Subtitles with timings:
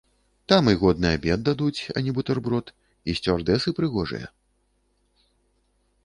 [0.51, 2.67] Там і годны абед дадуць, а не бутэрброд,
[3.13, 4.31] і сцюардэсы прыгожыя.